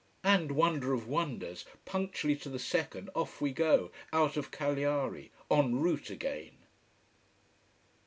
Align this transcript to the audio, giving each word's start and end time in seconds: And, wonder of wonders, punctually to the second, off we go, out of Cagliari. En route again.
And, 0.23 0.53
wonder 0.53 0.93
of 0.93 1.07
wonders, 1.07 1.63
punctually 1.85 2.35
to 2.37 2.49
the 2.49 2.57
second, 2.57 3.11
off 3.13 3.39
we 3.39 3.51
go, 3.51 3.91
out 4.11 4.35
of 4.35 4.49
Cagliari. 4.49 5.31
En 5.51 5.75
route 5.79 6.09
again. 6.09 6.57